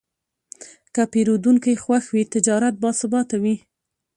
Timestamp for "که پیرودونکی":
0.93-1.81